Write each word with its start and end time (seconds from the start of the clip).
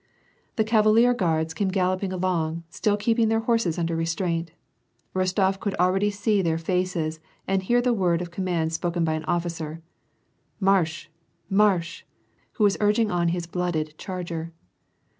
The 0.55 0.63
Cavfilier 0.63 1.13
guards 1.15 1.53
came 1.53 1.67
galloping 1.67 2.11
along, 2.11 2.63
still 2.71 2.97
keeping 2.97 3.27
their 3.27 3.41
horses 3.41 3.77
under 3.77 3.95
restraint. 3.95 4.49
Kostof 5.15 5.59
could 5.59 5.75
already 5.75 6.09
see 6.09 6.41
their 6.41 6.57
faces, 6.57 7.19
and 7.47 7.61
hear 7.61 7.83
the 7.83 7.93
word 7.93 8.19
of 8.19 8.31
command 8.31 8.73
spoken 8.73 9.03
by 9.03 9.19
the 9.19 9.25
officer— 9.27 9.83
Mdrsch! 10.59 11.05
marsch!— 11.51 12.01
who 12.53 12.63
was 12.63 12.77
urging 12.79 13.11
on 13.11 13.27
his 13.27 13.45
blooded 13.45 13.93
charger. 13.99 14.51